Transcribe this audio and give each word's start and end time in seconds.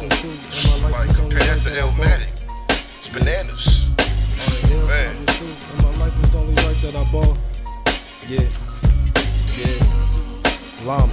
fucking 0.00 0.16
shoot. 0.18 0.72
And 0.72 0.82
my 0.82 0.90
life 0.90 1.08
like 1.08 1.16
Illmatic, 1.76 2.32
it's 2.98 3.08
bananas. 3.08 3.86
Man. 4.86 5.16
And 5.16 5.82
my 5.82 6.04
life 6.04 6.34
only 6.34 6.54
right 6.54 6.80
that 6.82 6.94
I 6.96 7.04
bought. 7.12 7.38
Yeah, 8.28 8.48
yeah. 9.58 10.86
Llama. 10.86 11.12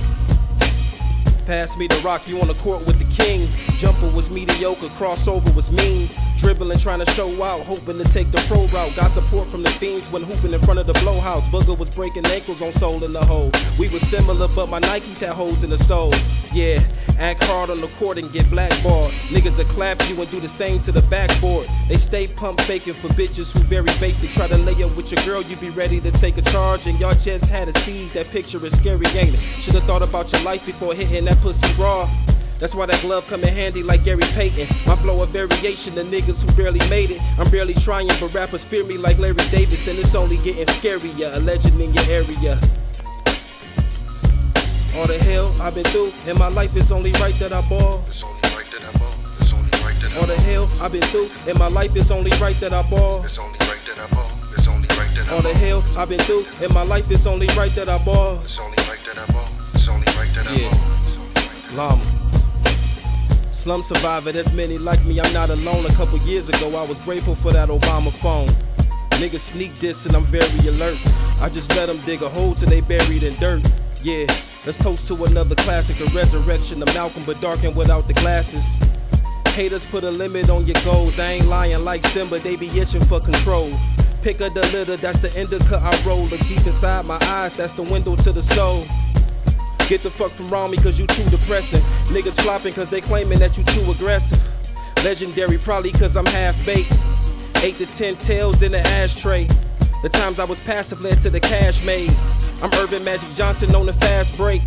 Pass 1.46 1.78
me 1.78 1.88
the 1.88 2.00
rock, 2.04 2.28
you 2.28 2.40
on 2.42 2.48
the 2.48 2.54
court 2.56 2.86
with 2.86 3.00
the 3.00 3.07
king. 3.18 3.50
Jumper 3.78 4.10
was 4.16 4.30
mediocre, 4.30 4.88
crossover 4.98 5.54
was 5.56 5.72
mean. 5.72 6.08
Dribbling, 6.38 6.78
trying 6.78 7.00
to 7.00 7.12
show 7.12 7.30
out, 7.44 7.62
hoping 7.62 7.98
to 7.98 8.04
take 8.06 8.30
the 8.32 8.38
pro 8.48 8.62
route. 8.68 8.94
Got 8.96 9.12
support 9.12 9.48
from 9.48 9.64
the 9.64 9.70
fiends 9.70 10.12
when 10.12 10.22
hooping 10.22 10.54
in 10.54 10.60
front 10.62 10.80
of 10.80 10.86
the 10.86 10.94
blowhouse. 10.94 11.42
Booger 11.50 11.78
was 11.78 11.90
breaking 11.90 12.26
ankles 12.28 12.62
on 12.62 12.72
soul 12.72 13.04
in 13.04 13.14
the 13.14 13.26
hole. 13.26 13.52
We 13.80 13.90
were 13.90 14.00
similar, 14.00 14.48
but 14.56 14.70
my 14.70 14.80
Nikes 14.80 15.22
had 15.22 15.32
holes 15.32 15.64
in 15.64 15.72
the 15.72 15.78
sole. 15.78 16.14
Yeah, 16.54 16.80
act 17.20 17.44
hard 17.44 17.70
on 17.70 17.82
the 17.82 17.88
court 18.00 18.18
and 18.18 18.32
get 18.32 18.50
blackballed. 18.50 19.12
Niggas 19.34 19.58
will 19.58 19.66
clap 19.66 19.98
you 20.08 20.22
and 20.22 20.30
do 20.30 20.40
the 20.40 20.48
same 20.48 20.80
to 20.82 20.92
the 20.92 21.02
backboard. 21.04 21.68
They 21.90 21.98
stay 21.98 22.28
pump 22.28 22.62
faking 22.62 22.94
for 22.94 23.10
bitches 23.10 23.52
who 23.52 23.60
very 23.62 23.92
basic. 24.00 24.30
Try 24.30 24.48
to 24.48 24.58
lay 24.58 24.84
up 24.84 24.96
with 24.96 25.12
your 25.12 25.24
girl, 25.26 25.42
you 25.42 25.56
be 25.58 25.70
ready 25.72 26.00
to 26.02 26.12
take 26.12 26.38
a 26.38 26.44
charge. 26.44 26.86
And 26.86 27.00
y'all 27.00 27.16
just 27.16 27.50
had 27.50 27.68
a 27.68 27.74
seed. 27.80 28.12
That 28.12 28.28
picture 28.28 28.64
is 28.64 28.74
scary, 28.74 29.06
ain't 29.18 29.34
it? 29.34 29.40
Should've 29.40 29.84
thought 29.84 30.04
about 30.04 30.32
your 30.32 30.44
life 30.44 30.66
before 30.66 30.94
hitting 30.94 31.26
that 31.26 31.38
pussy 31.38 31.74
raw. 31.82 32.10
That's 32.60 32.74
why 32.74 32.88
that 32.88 33.00
glove 33.02 33.28
come 33.30 33.44
in 33.44 33.54
handy 33.54 33.84
like 33.84 34.04
Gary 34.04 34.26
Payton. 34.34 34.66
My 34.88 34.96
flow 34.96 35.22
a 35.22 35.28
variation 35.28 35.98
of 35.98 36.08
niggas 36.08 36.42
who 36.44 36.52
barely 36.58 36.82
made 36.90 37.12
it. 37.12 37.22
I'm 37.38 37.52
barely 37.52 37.76
trying, 37.76 38.08
but 38.20 38.34
rappers 38.34 38.64
fear 38.64 38.84
me 38.84 38.98
like 38.98 39.20
Larry 39.20 39.46
Davis, 39.52 39.88
and 39.88 39.98
it's 40.00 40.16
only 40.16 40.38
getting 40.38 40.66
scarier. 40.66 41.36
A 41.36 41.40
legend 41.40 41.80
in 41.80 41.94
your 41.94 42.06
area. 42.10 42.58
All 44.98 45.06
the 45.06 45.18
hell 45.30 45.54
I've 45.62 45.76
been 45.76 45.84
through 45.86 46.12
in 46.26 46.40
my 46.40 46.48
life, 46.48 46.76
it's 46.76 46.92
only 46.92 47.12
right 47.22 47.36
that 47.38 47.54
I 47.54 47.62
ball. 47.70 48.04
It's 48.08 48.24
only 48.24 48.42
right 48.58 48.66
that 48.74 48.82
I 48.82 48.98
ball. 48.98 49.14
It's 49.40 49.54
only 49.54 49.70
right 49.86 49.94
that 50.02 50.10
I 50.10 50.20
All 50.20 50.26
the 50.26 50.42
hell 50.42 50.66
I've 50.82 50.92
been 50.92 51.06
through 51.14 51.30
in 51.46 51.58
my 51.60 51.68
life, 51.68 51.96
it's 51.96 52.10
only 52.10 52.32
right 52.42 52.60
that 52.62 52.74
I 52.74 52.82
ball. 52.90 53.24
It's 53.24 53.38
only 53.38 53.60
right 53.70 53.82
that 53.86 54.00
I 54.02 54.08
ball. 54.10 54.32
It's 54.58 54.68
only 54.68 54.88
right 54.98 55.14
that 55.14 55.30
I 55.30 55.36
All 55.36 55.44
the 55.44 55.54
hell 55.54 55.84
I've 55.96 56.10
been 56.10 56.18
through 56.26 56.46
in 56.66 56.74
my 56.74 56.82
life, 56.82 57.06
it's 57.12 57.28
only 57.28 57.46
right 57.54 57.72
that 57.76 57.90
I 57.90 58.04
ball. 58.04 58.42
It's 58.42 58.58
only 58.58 58.78
right 58.90 59.00
that 59.06 59.20
I 59.20 59.32
ball. 59.32 59.46
It's 59.76 59.88
only 59.88 60.10
right 60.10 60.26
that 60.26 60.42
I 60.42 60.58
ball. 60.58 60.58
It's 60.58 60.66
only 60.66 61.30
right 61.38 61.70
that 61.70 61.78
Llama. 61.78 62.17
Slum 63.68 63.84
survivor, 63.84 64.32
there's 64.32 64.54
many 64.54 64.78
like 64.78 65.04
me, 65.04 65.20
I'm 65.20 65.34
not 65.34 65.50
alone. 65.50 65.86
A 65.88 65.94
couple 65.96 66.18
years 66.20 66.48
ago, 66.48 66.74
I 66.78 66.88
was 66.88 66.98
grateful 67.02 67.36
for 67.36 67.52
that 67.52 67.68
Obama 67.68 68.14
phone. 68.14 68.48
Niggas 69.20 69.40
sneak 69.42 69.76
this 69.80 70.06
and 70.06 70.16
I'm 70.16 70.24
very 70.24 70.70
alert. 70.70 70.96
I 71.42 71.50
just 71.50 71.76
let 71.76 71.88
them 71.88 71.98
dig 72.06 72.22
a 72.22 72.30
hole 72.30 72.54
till 72.54 72.70
they 72.70 72.80
buried 72.80 73.24
in 73.24 73.36
dirt. 73.42 73.62
Yeah, 74.02 74.26
let's 74.66 74.78
toast 74.78 75.06
to 75.10 75.22
another 75.26 75.54
classic, 75.56 76.00
a 76.00 76.06
resurrection 76.16 76.82
of 76.82 76.88
Malcolm, 76.94 77.24
but 77.26 77.42
darkened 77.42 77.76
without 77.76 78.08
the 78.08 78.14
glasses. 78.14 78.64
Haters 79.54 79.86
put 79.86 80.06
a 80.06 80.12
limit 80.12 80.50
on 80.50 80.66
your 80.66 80.82
goals. 80.86 81.20
I 81.20 81.34
ain't 81.34 81.48
lying 81.48 81.84
like 81.84 82.04
Simba, 82.08 82.40
they 82.40 82.56
be 82.56 82.70
itching 82.80 83.04
for 83.04 83.20
control. 83.20 83.70
Pick 84.22 84.40
of 84.40 84.54
the 84.54 84.62
litter, 84.72 84.96
that's 84.96 85.20
the 85.20 85.30
indica 85.38 85.76
I 85.76 85.92
roll. 86.08 86.24
Look 86.24 86.40
deep 86.48 86.66
inside 86.66 87.04
my 87.04 87.20
eyes, 87.24 87.52
that's 87.52 87.74
the 87.74 87.84
window 87.84 88.16
to 88.16 88.32
the 88.32 88.42
soul. 88.42 88.86
Get 89.88 90.04
the 90.04 90.10
fuck 90.12 90.32
from 90.32 90.54
around 90.54 90.72
me 90.72 90.78
cause 90.78 91.00
you 91.00 91.08
too 91.08 91.24
depressing. 91.30 91.80
Niggas 92.14 92.42
flopping 92.42 92.74
cause 92.74 92.90
they 92.90 93.00
claiming 93.00 93.40
that 93.40 93.58
you 93.58 93.64
too 93.64 93.90
aggressive. 93.90 94.38
Legendary 95.06 95.58
probably 95.58 95.92
cause 95.92 96.18
I'm 96.18 96.26
half 96.26 96.58
baked. 96.66 96.92
Eight 97.64 97.78
to 97.78 97.86
ten 97.86 98.16
tails 98.16 98.64
in 98.64 98.74
the 98.74 98.80
ashtray. 99.00 99.48
The 100.04 100.10
times 100.10 100.40
I 100.40 100.44
was 100.44 100.60
passive 100.60 101.00
led 101.00 101.22
to 101.22 101.30
the 101.30 101.40
cash 101.40 101.86
made. 101.86 102.10
I'm 102.62 102.70
Earvin 102.72 103.06
Magic 103.06 103.30
Johnson 103.36 103.74
on 103.76 103.86
the 103.86 103.94
fast 103.94 104.36
break. 104.36 104.62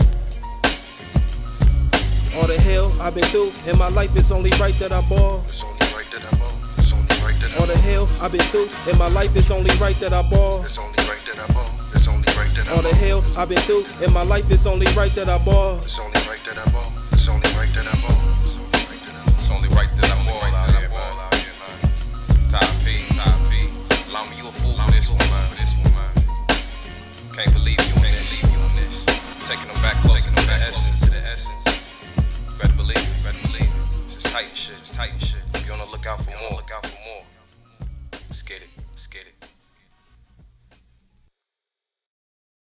All 2.40 2.46
the 2.46 2.58
hell 2.58 2.90
I've 3.02 3.14
been 3.14 3.24
through 3.24 3.52
in 3.70 3.76
my 3.78 3.88
life, 3.90 4.16
it's 4.16 4.30
only 4.30 4.50
right 4.58 4.74
that 4.78 4.90
I 4.90 5.06
ball. 5.06 5.44
All 7.58 7.66
the 7.66 7.76
hell 7.84 8.08
I've 8.22 8.32
been 8.32 8.40
through, 8.40 8.68
that 8.86 8.96
my 8.96 9.08
life 9.08 9.36
It's 9.36 9.50
only 9.50 9.70
right 9.78 9.96
that 10.00 10.14
I 10.14 10.22
ball. 10.30 10.64
I've 13.36 13.48
been 13.48 13.58
through 13.58 13.84
and 14.02 14.12
my 14.12 14.22
life, 14.22 14.50
is 14.50 14.66
only 14.66 14.86
right 14.96 15.12
that 15.14 15.28
I 15.28 15.38
ball. 15.44 15.78
It's 15.78 15.98
only 15.98 16.20
right 16.28 16.42
that 16.44 16.58
I 16.58 16.70
ball. 16.72 16.92
It's 17.12 17.28
only 17.28 17.48
right 17.56 17.70
that 17.72 17.86
I 17.86 17.96
ball. 18.02 18.16
It's 19.38 19.50
only 19.50 19.68
right 19.68 19.88
that 19.96 20.10
I 20.10 20.24
ball. 20.24 20.40
Top 22.50 22.66
P, 22.84 23.00
top 23.14 23.38
P. 23.48 23.70
Allow 24.10 24.26
me, 24.28 24.36
you 24.36 24.48
a 24.48 24.52
fool 24.52 24.74
for 24.74 24.90
this 24.90 25.08
one, 25.08 25.18
man. 25.30 25.46
This 25.54 25.72
one, 25.78 25.94
man. 25.94 26.12
Can't 27.32 27.52
believe 27.54 27.78
you, 27.78 27.94
can't 28.02 28.10
believe 28.10 28.50
you 28.50 28.60
in 28.60 28.74
this. 28.76 29.06
Taking 29.46 29.70
back 29.80 29.96
close, 30.02 30.26
taking 30.26 30.34
them 30.34 30.50
essence 30.50 31.00
to 31.00 31.10
the 31.10 31.22
essence. 31.22 31.64
Better 32.58 32.74
believe 32.74 32.98
it, 32.98 33.24
better 33.24 33.40
believe 33.46 33.70
it. 33.70 33.84
It's 34.10 34.14
just 34.14 34.26
tight 34.34 34.50
shit, 34.54 34.76
it's 34.78 34.90
tight 34.90 35.14
shit. 35.22 35.40
Be 35.64 35.70
on 35.70 35.78
the 35.78 35.86
lookout 35.86 36.18
for 36.24 36.30
more, 36.30 36.58
lookout 36.58 36.84
for 36.84 36.98
more. 37.06 37.22
Let's 38.12 38.42
get 38.42 38.58
it, 38.58 38.68
let's 38.90 39.06
get 39.06 39.22
it. 39.22 39.49